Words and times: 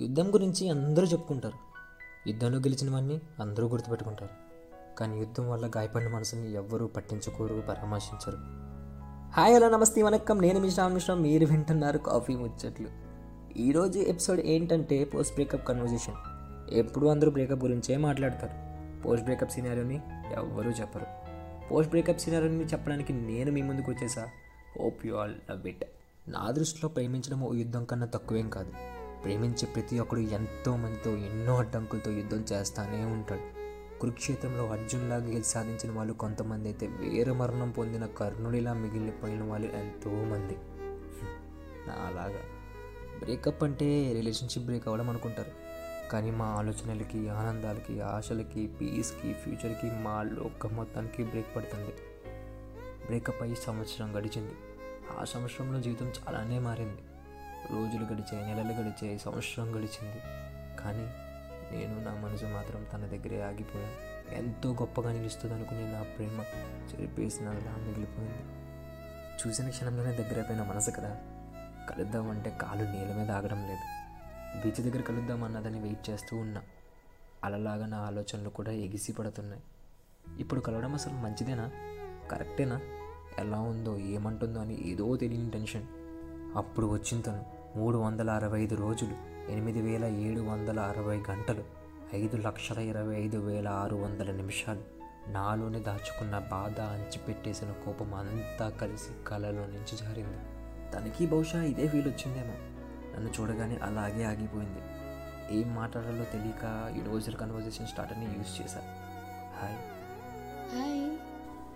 యుద్ధం 0.00 0.34
గురించి 0.34 0.70
అందరూ 0.70 1.06
చెప్పుకుంటారు. 1.06 1.54
యుద్ధంలో 2.28 2.58
గెలిచినవన్నీ 2.58 3.20
అందరూ 3.40 3.68
గుర్తుపెట్టుకుంటారు. 3.68 4.30
కానీ 4.98 5.18
యుద్ధం 5.18 5.50
వల్ల 5.50 5.70
గాయపడిన 5.76 6.08
మనసుని 6.08 6.54
ఎవ్వరూ 6.54 6.86
పట్టించుకోరు 6.86 7.62
పరామర్శించరు. 7.68 8.36
హాయ్ 9.32 9.54
హలో 9.54 9.68
నమస్తే 9.68 10.02
వనక్కం. 10.02 10.38
నేను 10.38 10.60
మీ 10.60 10.70
శ్రావణ్ 10.70 11.20
మీరు 11.20 11.46
వింటున్నారు 11.46 11.98
కాఫీ 11.98 12.36
ముచ్చట్లు. 12.36 12.88
ఈరోజు 13.58 13.98
ఎపిసోడ్ 13.98 14.40
ఏంటంటే 14.40 15.04
పోస్ట్ 15.04 15.34
బ్రేకప్ 15.34 15.68
కన్వర్జేషన్. 15.68 16.14
ఎప్పుడు 16.70 17.06
అందరూ 17.06 17.30
బ్రేకప్ 17.30 17.62
గురించే 17.62 17.96
మాట్లాడతారు. 17.96 18.52
పోస్ట్ 19.02 19.24
బ్రేకప్ 19.24 19.50
సినారియోని 19.50 20.00
ఎవ్వరూ 20.36 20.70
చెప్పరు. 20.70 21.06
పోస్ట్ 21.68 21.90
బ్రేకప్ 21.90 22.18
సినారియోని 22.18 22.64
చెప్పడానికి 22.64 23.12
నేను 23.12 23.52
మీ 23.52 23.62
ముందుకు 23.62 23.90
వచ్చేసా? 23.90 24.26
Hope 24.80 25.06
you 25.06 25.14
all 25.14 25.34
love 25.50 25.66
it 25.66 25.84
నా 26.28 26.50
దృష్టిలో 26.50 26.88
ప్రేమించడం 26.88 27.42
ఓ 27.42 27.52
యుద్ధం 27.52 27.84
కన్నా 27.84 28.06
తక్కువేం 28.06 28.50
కాదు. 28.50 28.97
ప్రేమించే 29.24 29.66
ప్రతి 29.66 29.98
ఒక్కడు 29.98 30.20
ఎంతోమందితో 30.20 31.16
ఎన్నో 31.16 31.56
అడ్డంకులతో 31.56 32.10
యుద్ధం 32.10 32.36
చేస్తానే 32.36 33.04
ఉంటాడు. 33.04 33.58
కురుక్షేత్రంలో 34.00 34.66
అర్జున్లాగా 34.66 35.24
గెలిచి 35.24 35.44
సాధించిన 35.44 35.92
వాళ్ళు 35.92 36.12
కొంతమంది 36.12 36.68
అయితే 36.68 36.86
వేరే 36.86 37.32
మరణం 37.32 37.70
పొందిన 37.70 38.06
కర్ణుడిలా 38.06 38.72
మిగిలిపోయిన 38.72 39.42
వాళ్ళు 39.42 39.66
ఎంతోమంది 39.66 40.56
నా 41.88 41.94
అలాగా. 41.94 42.38
బ్రేకప్ 43.18 43.64
అంటే 43.64 44.12
రిలేషన్షిప్ 44.12 44.64
బ్రేక్ 44.64 44.88
అవ్వడం 44.88 45.10
అనుకుంటారు. 45.10 45.52
కానీ 46.10 46.30
మా 46.30 46.44
ఆలోచనలకి 46.44 47.28
ఆనందాలకి 47.28 48.00
ఆశలకి 48.00 48.66
పీస్కి 48.66 49.32
ఫ్యూచర్కి 49.32 49.90
మా 49.90 50.22
లోక 50.22 50.66
మొత్తానికి 50.66 51.24
బ్రేక్ 51.24 51.56
పడుతుంది. 51.56 51.92
బ్రేకప్ 53.06 53.42
అయ్యి 53.42 53.56
సంవత్సరం 53.56 54.18
గడిచింది. 54.18 54.52
ఆ 55.20 55.24
సంవత్సరంలో 55.24 55.80
జీవితం 55.80 56.06
చాలానే 56.06 56.58
మారింది. 56.58 57.02
రోజులు 57.72 58.04
గడిచాయి 58.04 58.54
నెలలు 58.54 58.72
గడిచాయి 58.72 59.18
సంవత్సరం 59.18 59.70
గడిచింది. 59.70 60.20
కానీ 60.80 61.12
నేను 61.76 62.04
నా 62.04 62.14
మనసు 62.14 62.44
మాత్రం 62.44 62.86
తన 62.92 63.06
దగ్గరే 63.06 63.42
ఆగిపోయాను. 63.42 64.08
ఎంతో 64.34 64.72
గొప్పగా 64.72 65.12
నిలుస్తుంది 65.12 65.54
అనుకుని 65.54 65.92
నా 65.92 66.02
ప్రేమ 66.02 66.44
చెరిపేసినలా 66.92 67.76
మిగిలిపోయింది. 67.78 68.68
చూసిన 69.46 69.68
క్షణంలోనే 69.68 70.12
దగ్గరైపోయిన 70.12 70.62
మనసు 70.62 70.90
కదా. 70.90 71.16
కలుద్దామంటే 71.90 72.50
కాలు 72.50 72.84
నీళ్ళ 72.84 73.14
మీద 73.14 73.30
ఆగడం 73.30 73.68
లేదు. 73.68 73.98
బీచ్ 74.60 74.90
దగ్గర 74.90 75.02
కలుద్దాం 75.02 75.44
అన్నదని 75.44 75.80
వెయిట్ 75.80 76.10
చేస్తూ 76.10 76.36
ఉన్నా 76.36 76.62
అలలాగా 77.44 77.86
నా 77.86 77.98
ఆలోచనలు 77.98 78.48
కూడా 78.48 78.72
ఎగిసి 78.72 79.12
పడుతున్నాయి. 79.12 79.62
ఇప్పుడు 80.38 80.60
కలవడం 80.60 80.94
అసలు 80.94 81.14
మంచిదేనా? 81.14 81.70
కరెక్టేనా? 82.30 82.80
ఎలా 83.38 83.60
ఉందో 83.60 83.98
ఏమంటుందో 83.98 84.60
అని 84.60 84.90
ఏదో 84.90 85.16
తెలియని 85.16 85.50
టెన్షన్. 85.50 85.86
అప్పుడు 86.56 86.86
వచ్చిన 86.86 87.20
తను 87.20 87.44
మూడు 87.76 87.98
వందల 87.98 88.30
అరవై 88.30 88.62
ఐదు 88.62 88.74
రోజులు 88.74 89.14
ఎనిమిది 89.50 89.82
వేల 89.82 90.04
ఏడు 90.04 90.40
వందల 90.40 90.80
అరవై 90.80 91.22
గంటలు 91.30 91.64
ఐదు 92.14 92.36
లక్షల 92.36 92.78
ఇరవై 92.78 93.16
ఐదు 93.16 93.38
వేల 93.38 93.68
ఆరు 93.68 93.96
వందల 93.96 94.30
నిమిషాలు. 94.30 94.82
నాలోనే 95.28 95.78
దాచుకున్న 95.78 96.38
బాధ 96.38 96.80
అంచిపెట్టేసిన 96.80 97.72
కోపం 97.72 98.14
అంతా 98.14 98.68
కలిసి 98.68 99.24
కళలో 99.26 99.66
నుంచి 99.66 99.96
జారింది. 99.96 100.38
తనకి 100.92 101.26
బహుశా 101.26 101.62
ఇదే 101.62 101.88
ఫీల్ 101.88 102.08
వచ్చిందేమో 102.08 102.54
నన్ను 103.16 103.32
చూడగానే 103.40 103.76
అలాగే 103.76 104.24
ఆగిపోయింది. 104.24 104.80
ఏం 105.60 105.74
మాట్లాడాలో 105.74 106.24
తెలియక 106.24 106.92
యూనివర్సల్ 106.96 107.34
కన్వర్జేషన్ 107.34 107.86
స్టార్ట్ 107.86 108.12
అని 108.12 108.24
యూజ్ 108.24 108.62
చేశా. 108.62 108.80
హాయ్ 109.60 109.76
హాయ్ 110.74 111.18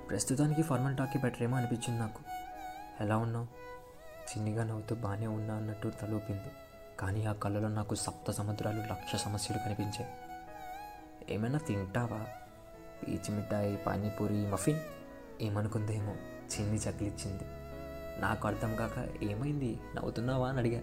ప్రస్తుతానికి 0.09 0.63
ఫార్మల్ 0.63 0.97
టాక్కి 0.97 1.19
బెటర్ 1.19 1.43
ఏమో 1.43 1.57
అనిపించింది 1.57 2.01
నాకు. 2.01 2.21
ఎలా 3.01 3.17
ఉన్నావు? 3.17 3.72
చిన్నిగా 4.33 4.65
నవ్వుతూ 4.65 4.95
బాగానే 4.95 5.27
ఉన్నా 5.27 5.55
అన్నట్టు 5.55 5.93
తలూపింది. 6.03 6.53
కానీ 7.01 7.25
ఆ 7.25 7.33
కళ్ళలో 7.33 7.69
నాకు 7.69 7.95
సప్త 7.95 8.31
సముద్రాలు 8.31 8.79
లక్ష 8.79 9.17
సమస్యలు 9.17 9.59
కనిపించాయి. 9.65 10.07
ఏమైనా 11.31 11.59
తింటావా? 11.59 12.27
పీచి 13.03 13.35
మిఠాయి 13.35 13.77
పానీపూరి 13.77 14.47
మఫిన్? 14.47 14.79
ఏమనుకుందేమో 15.41 16.13
చిన్ని 16.13 16.77
చకిలిచ్చింది. 16.77 17.43
నాకు 18.21 18.49
అర్థం 18.49 18.77
కాక 18.77 19.23
ఏమైంది? 19.23 19.81
నవ్వుతున్నావా 19.97 20.49
అని 20.49 20.59
అడిగా. 20.59 20.83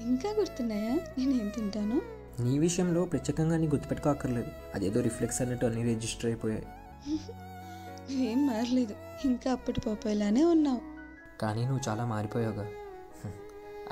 ఇంకా 0.00 0.30
గుర్తున్నాయా? 0.30 0.94
నేను 1.18 1.30
ఏం 1.30 1.48
తింటాను? 1.48 2.02
నీ 2.42 2.58
విషయంలో 2.58 3.04
ప్రత్యేకంగా 3.04 3.56
నీ 3.56 3.68
గుర్తుపెట్టుకోక్కర్లేదు 3.68 4.48
అదేదో 4.74 5.00
రిఫ్లెక్స్ 5.00 5.42
అన్నట్టు 5.42 5.66
అన్నీ 5.66 5.82
రిజిస్టర్ 5.82 6.26
అయిపోయాయి. 6.26 6.66
నువ్వేం 8.12 8.46
మారలేదు. 8.46 8.94
ఇంకా 9.24 9.52
అప్పటి 9.52 9.80
పాపాయిలానే 9.80 10.44
ఉన్నావు. 10.44 10.80
కానీ 11.40 11.64
నువ్వు 11.66 11.90
చాలా 11.90 12.04
మారిపోయావుగా. 12.04 12.68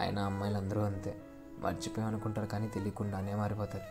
ఆయన 0.00 0.18
అమ్మాయిలందరూ 0.18 0.80
అంతే. 0.80 1.16
మర్చిపోయావు 1.58 2.12
అనుకుంటారు 2.12 2.46
కానీ 2.46 2.68
తెలియకుండానే 2.68 3.34
మారిపోతారు. 3.34 3.82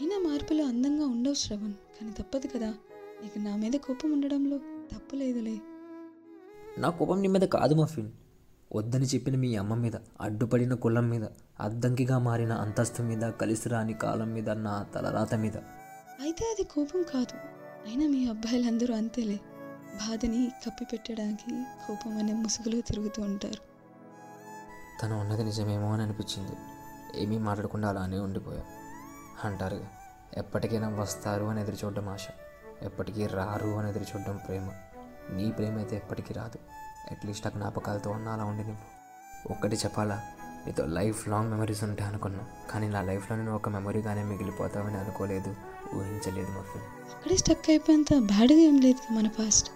అయినా 0.00 0.30
మార్పులు 0.30 0.62
అందంగా 0.62 1.06
ఉండవు 1.06 1.34
శ్రవణ్. 1.34 1.72
కానీ 1.72 2.12
తప్పదు 2.12 2.46
కదా. 2.46 2.74
నీకు 3.22 3.38
నా 3.38 3.56
మీద 3.56 3.72
కోపం 3.72 4.12
ఉండడంలో 4.12 4.58
తప్పు 4.92 5.16
లేదులే. 5.16 5.58
నా 6.78 6.90
కోపం 6.90 7.22
నీ 7.22 7.28
మీద 7.28 7.40
కాదు 7.40 7.74
మఫిన్. 7.74 8.12
వద్దని 8.74 9.04
చెప్పిన 9.04 9.36
మీ 9.36 9.56
అమ్మ 9.56 9.74
మీద 9.74 9.92
అడ్డుపడిన 10.20 10.74
కులం 10.74 11.10
మీద 11.10 11.26
అద్దంకిగా 11.60 12.18
మారిన 12.18 12.52
అంతస్తు 12.52 13.02
మీద 13.02 13.30
కలిసి 13.30 13.68
రాని 13.68 13.94
కాలం 13.94 14.32
మీద 14.32 14.50
నా 14.50 14.82
తలరాత 14.82 15.34
మీద. 15.34 15.56
అయితే 16.20 16.44
అది 16.44 16.64
కోపం 16.64 17.02
కాదు. 17.02 17.36
అయినా 17.88 18.06
మీ 18.06 18.28
అబ్బాయిలందరూ 18.28 18.94
అంతేలే. 18.94 19.40
బాధని 19.94 20.50
కప్పి 20.66 20.84
పెట్టడానికి 20.84 21.62
కోపం 21.88 22.18
అనే 22.18 22.32
ముసుగులో 22.32 22.80
తిరుగుతూ 22.80 23.22
ఉంటారు. 23.22 23.75
తను 25.02 25.20
ఉన్నది 25.20 25.44
నిజమేమో 25.44 25.92
అని 25.92 26.02
అనిపించింది. 26.02 26.52
ఏమీ 27.14 27.38
మాట్లాడకుండా 27.38 27.88
అలానే 27.88 28.18
ఉండిపోయా. 28.18 28.62
అంటారుగా 29.44 29.88
ఎప్పటికైనా 30.36 30.88
వస్తారు 30.88 31.44
అని 31.44 31.60
ఎదురు 31.60 31.76
చూడడం 31.84 32.08
ఆశ. 32.08 32.26
ఎప్పటికీ 32.82 33.26
రారు 33.26 33.68
అని 33.68 33.88
ఎదురు 33.88 34.04
చూడడం 34.04 34.36
ప్రేమ. 34.36 34.70
నీ 35.30 35.50
ప్రేమ 35.50 35.76
అయితే 35.76 35.96
ఎప్పటికీ 35.96 36.34
రాదు. 36.34 36.58
అట్లీస్ట్ 37.10 37.46
ఆ 37.46 37.50
జ్ఞాపకాలతో 37.50 38.10
అన్న 38.10 38.28
అలా 38.28 38.44
ఉండి 38.44 38.62
నువ్వు 38.62 39.52
ఒక్కటి 39.52 39.76
చెప్పాలా? 39.76 40.22
నీతో 40.66 40.86
లైఫ్ 40.86 41.28
లాంగ్ 41.28 41.50
మెమరీస్ 41.50 41.84
ఉంటాయి 41.84 42.10
అనుకున్నా. 42.10 42.44
కానీ 42.70 42.88
నా 42.88 43.02
లైఫ్లో 43.02 43.36
నేను 43.36 43.54
ఒక 43.54 43.68
మెమరీగానే 43.68 44.22
మిగిలిపోతావని 44.22 44.96
అనుకోలేదు. 44.96 45.54
ఊహించలేదు 45.94 46.50
మా 46.50 46.62
ఫ్రెండ్ 46.62 47.16
అక్కడే 47.16 47.36
స్టక్ 47.36 47.70
అయిపోయేంత 47.70 48.06
బ్యాడ్గా 48.18 48.58
ఏం 48.58 48.80
లేదు 48.80 49.12
మన 49.12 49.28
పాస్ట్ 49.28 49.70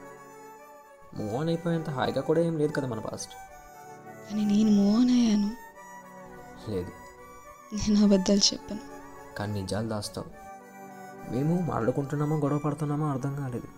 మూవ్ 1.14 1.34
ఆన్ 1.34 1.48
అయిపోయేంత 1.48 1.90
హాయిగా 1.90 2.20
కూడా 2.20 2.40
ఏం 2.40 2.58
లేదు 2.58 2.72
కదా 2.72 2.86
మన 2.86 2.98
పాస్ట్ 3.00 3.30
కానీ 4.30 4.44
నేను 4.44 4.70
మూవ్ 4.70 4.89
లేదు. 6.70 6.90
నేను 7.74 8.04
అబద్ధాలు 8.04 8.54
చెప్పను. 8.54 8.80
కానీ 9.36 9.60
నిజాలు 9.60 9.88
దాస్తావు. 9.88 10.40
మేము 11.32 11.60
మాట్లాడుకుంటున్నామో 11.60 12.36
గొడవ 12.36 12.58
పడుతున్నామో 12.58 13.06
అర్థం 13.06 13.36
కాలేదు. 13.36 13.68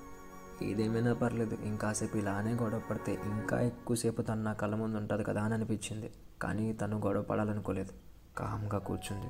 ఏదేమైనా 0.64 1.12
పర్లేదు 1.12 1.54
ఇంకాసేపు 1.54 2.16
ఇలానే 2.16 2.52
గొడవ 2.54 2.82
పడితే 2.91 3.12
ఇంకా 3.12 3.60
ఎక్కువసేపు 3.60 4.22
తను 4.22 4.42
నా 4.42 4.52
కళ్ళ 4.52 4.75
ముందు 4.75 4.97
ఉంటుంది 4.97 5.25
కదా 5.25 5.42
అని 5.42 5.54
అనిపించింది. 5.54 6.12
కానీ 6.42 6.72
తను 6.72 6.98
గొడవ 6.98 7.22
పడాలనుకోలేదు. 7.22 7.92
కామ్గా 8.38 8.78
కూర్చుంది. 8.78 9.26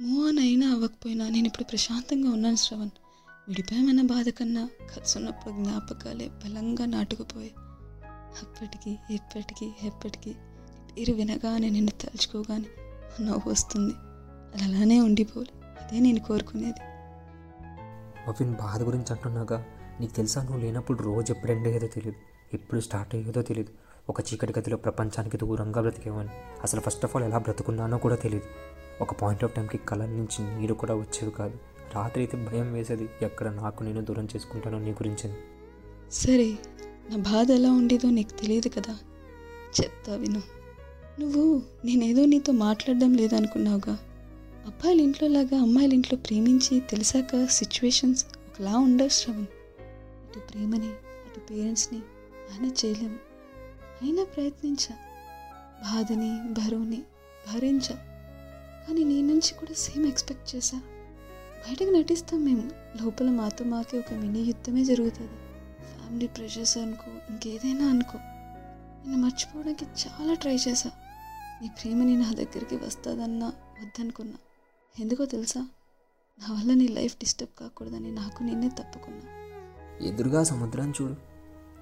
మూవ్ 0.00 0.28
ఆన్ 0.28 0.38
అయినా 0.38 0.70
అవ్వకపోయినా 0.70 1.28
నేను 1.28 1.46
ఇప్పుడు 1.46 1.64
ప్రశాంతంగా 1.64 2.30
ఉన్నాను 2.30 2.56
శ్రవణ్. 2.56 2.90
విడిపోయామన్న 3.48 4.02
బాధ 4.02 4.28
కన్నా 4.28 4.68
ఖర్చున్నప్పుడు 4.94 5.54
జ్ఞాపకాలే 5.54 6.28
బలంగా 6.28 6.86
నాటుకుపోయాయి. 6.86 7.54
అప్పటికి 8.42 8.98
ఎప్పటికీ 9.10 9.72
ఎప్పటికీ 9.82 10.34
పేరు 10.98 11.12
వినగానే 11.12 11.70
నిన్ను 11.70 12.02
తలుచుకోగానే 12.02 12.64
నవ్వు 13.24 13.50
వస్తుంది. 13.50 13.94
అది 14.54 14.64
అలానే 14.64 15.00
ఉండిపోలే. 15.00 15.60
అదే 15.82 15.98
నేను 15.98 16.20
కోరుకునేది. 16.20 16.80
మఫిన్ 18.30 18.52
బాధ 18.52 18.82
గురించి 18.82 19.04
అంటున్నాగా 19.10 19.66
నీకు 20.00 20.14
తెలుసా 20.14 20.42
నువ్వు 20.42 20.60
లేనప్పుడు 20.60 21.02
రోజు 21.02 21.32
ఎప్పుడు 21.32 21.52
ఎండ్ 21.52 21.66
అయ్యేదో 21.66 21.86
తెలియదు 21.86 22.18
ఎప్పుడు 22.54 22.80
స్టార్ట్ 22.80 23.14
అయ్యేదో 23.14 23.42
తెలియదు 23.42 23.72
ఒక 24.08 24.20
చీకటి 24.20 24.52
గదిలో 24.58 24.76
ప్రపంచానికి 24.76 25.36
దూరంగా 25.36 25.80
బ్రతికేవాడిని 25.80 26.34
అసలు 26.64 26.80
ఫస్ట్ 26.80 27.04
ఆఫ్ 27.04 27.16
ఆల్ 27.16 27.24
ఎలా 27.24 27.38
బ్రతుకున్నానో 27.38 27.98
కూడా 27.98 28.14
తెలియదు 28.14 28.46
ఒక 29.02 29.12
పాయింట్ 29.12 29.44
ఆఫ్ 29.44 29.54
టైంకి 29.54 29.78
కళ్ళ 29.78 30.06
నుంచి 30.06 30.60
నీరు 30.60 30.74
కూడా 30.74 30.94
వచ్చేది 30.94 31.30
కాదు. 31.30 31.58
రాత్రి 31.94 32.22
అయితే 32.22 32.36
భయం 32.36 32.72
వేసేది 32.72 33.08
ఎక్కడ 33.22 33.48
నాకు 33.48 33.82
నేను 33.82 34.04
దూరం 34.04 34.24
చేసుకుంటానో 34.24 34.78
నీ 34.78 34.90
గురించి. 34.90 35.34
సరే 36.10 36.58
నా 37.10 37.16
బాధ 37.16 37.50
ఎలా 37.50 37.72
ఉండేదో 37.72 38.10
నీకు 38.10 38.40
తెలియదు 38.40 38.68
కదా. 38.68 38.98
చెప్తా 39.80 40.14
విను. 40.14 40.55
నువ్వు 41.20 41.62
నేనేదో 41.84 42.24
నీతో 42.24 42.52
మాట్లాడడం 42.52 43.14
లేదనుకున్నావుగా. 43.14 43.98
అబ్బాయిల 44.66 45.00
ఇంట్లో 45.00 45.28
లాగా 45.28 45.60
అమ్మాయిల 45.60 45.92
ఇంట్లో 45.92 46.18
ప్రేమించి 46.18 46.80
తెలిసాక 46.80 47.44
సిచ్యువేషన్స్ 47.44 48.24
ఒకలా 48.24 48.78
ఉండవు 48.78 49.08
శ్రవణ్. 49.08 49.46
ఇటు 50.30 50.38
ప్రేమని 50.38 50.88
అటు 50.88 51.40
పేరెంట్స్ని 51.40 51.98
మేనేజ్ 51.98 52.84
చేయలేము 52.84 53.16
అయినా 54.02 54.24
ప్రయత్నించా. 54.24 54.94
బాధని 55.82 56.52
బరువుని 56.52 57.02
భరించా. 57.54 57.94
కానీ 58.88 59.04
నీ 59.04 59.22
నుంచి 59.22 59.54
కూడా 59.54 59.74
సేమ్ 59.74 60.06
ఎక్స్పెక్ట్ 60.06 60.56
చేశా. 60.56 60.78
బయటకు 61.68 61.90
నటిస్తాం 61.90 62.44
మేము. 62.44 62.70
లోపల 63.02 63.30
మాతో 63.30 63.64
మాకే 63.64 63.98
ఒక 63.98 64.12
మినీ 64.12 64.40
యుద్ధమే 64.40 64.84
జరుగుతుంది. 64.84 65.32
ఫ్యామిలీ 65.96 66.26
ప్రెషర్స్ 66.26 66.78
అనుకో 66.78 67.10
ఇంకేదైనా 67.30 67.86
అనుకో. 67.86 68.18
నేను 68.18 69.22
మర్చిపోవడానికి 69.22 69.84
చాలా 69.84 70.34
ట్రై 70.34 70.54
చేశాను 70.54 71.05
నీ 71.62 71.68
ప్రేమని 71.68 72.16
నా 72.16 72.30
దగ్గరికి 72.30 72.76
వస్తుందన్నా 72.76 73.46
వద్దనుకున్నా. 73.46 74.34
ఎందుకో 75.00 75.24
తెలుసా? 75.24 75.60
నా 76.38 76.54
వల్ల 76.54 76.74
నీ 76.74 76.88
లైఫ్ 76.88 77.14
డిస్టర్బ్ 77.14 77.60
కాకూడదని 77.60 78.10
నాకు 78.10 78.42
నేనే 78.42 78.68
తప్పుకున్నా. 78.68 79.22
ఎదురుగా 80.06 80.44
సముద్రాన్ని 80.44 80.94
చూడు. 81.02 81.14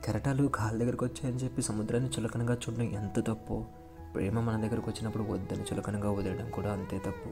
కెరటాలు 0.05 0.47
కాళ్ళ 0.47 0.79
దగ్గరకు 0.83 1.05
వచ్చాయని 1.05 1.39
చెప్పి 1.39 1.63
సముద్రాన్ని 1.63 2.11
చులకనగా 2.11 2.55
చూడడం 2.55 2.83
ఎంత 2.83 3.27
తప్పు 3.27 3.65
ప్రేమ 4.15 4.41
మన 4.41 4.67
దగ్గరకు 4.67 4.91
వచ్చినప్పుడు 4.91 5.23
వద్దని 5.23 5.63
చులకనగా 5.63 6.11
వదిలేయడం 6.11 6.51
కూడా 6.51 6.73
అంతే 6.73 6.99
తప్పు. 6.99 7.29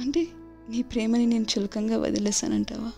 అంటే 0.00 0.26
నీ 0.68 0.82
ప్రేమని 0.82 1.26
నేను 1.26 1.46
చులకంగా 1.58 1.98
వదిలేశానంటావా? 1.98 2.92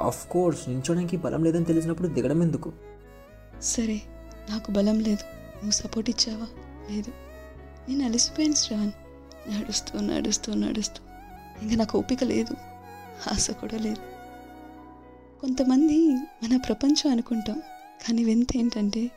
ఆఫ్ 0.00 0.28
కోర్స్ 0.28 0.68
నించోడానికి 0.68 1.16
బలం 1.16 1.44
లేదని 1.44 1.64
తెలిసినప్పుడు 1.64 2.08
దిగడం 2.08 2.42
ఎందుకు? 2.42 2.72
సరే 3.60 4.02
నాకు 4.50 4.70
బలం 4.70 5.00
లేదు. 5.00 5.24
నువ్వు 5.54 5.70
సపోర్ట్ 5.70 6.10
ఇచ్చావా? 6.10 6.46
లేదు. 6.92 7.12
నేను 7.88 8.04
అలసిపోయాను 8.04 8.54
శ్రావణ్. 8.54 8.90
నడుస్తూ 9.54 10.00
నడుస్తూ 10.00 10.54
నడుస్తూ. 10.54 11.02
ఇంకా 11.62 11.76
నాకు 11.76 11.98
ఓపిక 11.98 12.24
లేదు. 12.24 12.56
ఆశ 13.32 13.50
కూడా 13.50 13.78
లేదు. 13.78 14.12
కొంతమంది 15.40 16.08
మన 16.14 16.56
ప్రపంచం 16.56 17.10
అనుకుంటాం. 17.10 17.62
కానీ 18.06 18.24
వింత 18.24 18.56
ఏంటంటే 18.56 19.10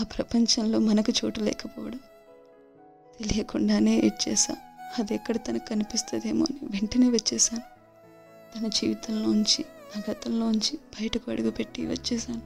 ఆ 0.00 0.04
ప్రపంచంలో 0.04 0.78
మనకు 0.78 1.12
చోటు 1.24 1.40
లేకపోవడం. 1.40 2.00
తెలియకుండానే 3.18 3.96
ఇచ్చేసా 3.98 4.56
అది 4.98 5.14
ఎక్కడ 5.14 5.36
తనకు 5.36 5.68
కనిపిస్తుందేమో 5.68 6.46
అని 6.50 6.66
వెంటనే 6.66 7.08
వచ్చేసాను 7.08 7.62
తన 8.56 8.66
జీవితంలోంచి 8.66 9.64
నా 9.96 10.02
గతంలోంచి 10.10 10.76
బయటకు 10.76 11.30
అడుగుపెట్టి 11.30 11.86
వచ్చేసాను 11.86 12.42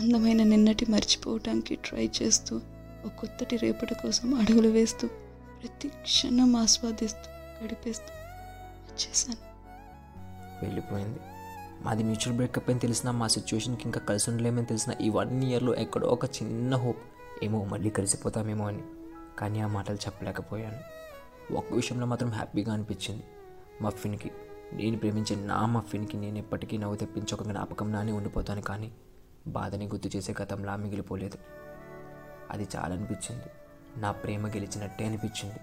అందమైన 0.00 0.42
నిన్నటి 0.42 0.86
మర్చిపోవటానికి 0.90 1.74
ట్రై 1.74 2.10
చేస్తూ 2.22 2.60
ఒక 3.06 3.12
కొత్తటి 3.18 3.56
రేపటి 3.56 3.94
కోసం 3.94 4.34
అడుగులు 4.34 4.68
వేస్తూ 4.68 5.08
ప్రతి 5.62 5.88
క్షణం 5.88 6.56
ఆస్వాదిస్తూ 6.56 7.30
గడిపేస్తూ 7.64 8.06
వచ్చేసాను 8.90 9.52
వెళ్ళిపోయింది. 10.64 11.18
మాది 11.82 12.02
మ్యూచువల్ 12.02 12.34
బ్రేకప్ 12.34 12.70
అని 12.70 12.78
తెలిసిన 12.78 13.10
మా 13.10 13.28
సిచ్యువేషన్కి 13.28 13.82
ఇంకా 13.84 14.00
కలిసి 14.00 14.30
ఉండలేమని 14.30 14.66
తెలిసిన 14.66 14.94
ఈ 15.00 15.08
వన్ 15.08 15.44
ఇయర్లో 15.44 15.74
ఎక్కడో 15.74 16.08
ఒక 16.08 16.24
చిన్న 16.24 16.76
హోప్. 16.76 16.98
ఏమో 17.42 17.64
మళ్ళీ 17.64 17.90
కలిసిపోతామేమో 17.90 18.66
అని. 18.66 18.82
కానీ 19.38 19.60
ఆ 19.60 19.66
మాటలు 19.66 19.96
చెప్పలేకపోయాను. 19.96 20.78
ఒక్క 21.54 21.72
విషయంలో 21.72 22.06
మాత్రం 22.06 22.30
హ్యాపీగా 22.30 22.72
అనిపించింది. 22.72 23.22
మఫిన్కి. 23.82 24.30
నేను 24.72 24.98
ప్రేమించే 24.98 25.36
నా 25.36 25.66
మఫిన్కి 25.66 26.16
నేను 26.16 26.38
ఎప్పటికీ 26.38 26.78
నవ్వు 26.78 26.96
తెప్పించి 26.96 27.34
ఒక 27.34 27.42
జ్ఞాపకంలానే 27.42 28.12
ఉండిపోతాను 28.12 28.62
కానీ 28.62 28.92
బాధని 29.46 29.86
గుర్తు 29.86 30.16
చేసే 30.16 30.34
గతంలా 30.42 30.76
మిగిలిపోలేదు. 30.76 31.38
అది 32.52 32.68
చాలా 32.76 32.94
అనిపించింది 32.94 33.44
నా 33.96 34.10
ప్రేమ 34.10 34.48
గెలిచినట్టే 34.48 35.06
అనిపించింది. 35.06 35.56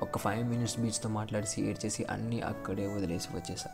ఒక 0.00 0.18
ఫైవ్ 0.18 0.48
మినిట్స్ 0.48 0.80
బీచ్తో 0.80 1.08
మాట్లాడి 1.08 1.62
ఏడ్చేసి 1.62 2.04
అన్నీ 2.04 2.40
అక్కడే 2.40 2.86
వదిలేసి 2.86 3.28
వచ్చేసా. 3.34 3.70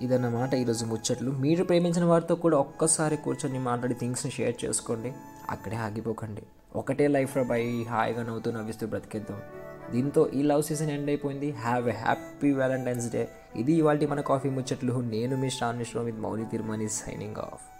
ఇదన్నమాట 0.00 0.54
ఈరోజు 0.54 0.84
ముచ్చట్లు. 0.84 1.30
మీరు 1.30 1.64
ప్రేమించిన 1.64 2.04
వారితో 2.04 2.34
కూడా 2.34 2.58
ఒక్కసారి 2.58 3.16
కూర్చొని 3.16 3.58
మాట్లాడి 3.58 3.94
థింగ్స్ని 3.94 4.32
షేర్ 4.32 4.64
చేసుకోండి. 4.64 5.12
అక్కడే 5.50 5.76
ఆగిపోకండి. 5.76 6.42
ఒకటే 6.76 7.08
లైఫ్లో 7.08 7.44
బై 7.44 7.82
హాయిగా 7.82 8.22
నవ్వుతూ 8.22 8.50
నవ్విస్తూ 8.50 8.86
బ్రతికేద్దాం. 8.86 9.42
దీంతో 9.90 10.28
ఈ 10.28 10.42
లవ్ 10.42 10.62
సీజన్ 10.62 10.90
ఎండ్ 10.90 11.10
అయిపోయింది. 11.10 11.50
Have 11.50 11.88
a 11.88 11.92
happy 11.92 12.52
Valentine's 12.52 13.12
day 13.12 13.28
ఇది 13.56 13.72
ఇవాళ 13.72 14.06
మన 14.06 14.20
కాఫీ 14.20 14.48
ముచ్చట్లు. 14.48 15.00
నేను 15.00 15.36
మీ 15.36 15.50
Shravan 15.50 15.78
Mishra 15.78 16.02
with 16.02 16.16
Mouli 16.16 16.44
Tirumani 16.44 16.88
signing 16.88 17.36
off 17.36 17.77